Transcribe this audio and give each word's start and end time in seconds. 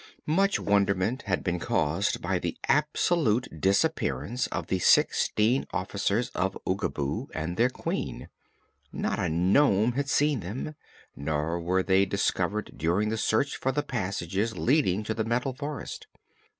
Much 0.25 0.59
wonderment 0.59 1.21
had 1.27 1.43
been 1.43 1.59
caused 1.59 2.23
by 2.23 2.39
the 2.39 2.57
absolute 2.67 3.61
disappearance 3.61 4.47
of 4.47 4.65
the 4.65 4.79
sixteen 4.79 5.67
officers 5.73 6.29
of 6.29 6.57
Oogaboo 6.65 7.27
and 7.35 7.55
their 7.55 7.69
Queen. 7.69 8.27
Not 8.91 9.19
a 9.19 9.29
nome 9.29 9.91
had 9.91 10.09
seen 10.09 10.39
them, 10.39 10.73
nor 11.15 11.59
were 11.61 11.83
they 11.83 12.05
discovered 12.07 12.71
during 12.75 13.09
the 13.09 13.15
search 13.17 13.57
for 13.57 13.71
the 13.71 13.83
passages 13.83 14.57
leading 14.57 15.03
to 15.03 15.13
the 15.13 15.23
Metal 15.23 15.53
Forest. 15.53 16.07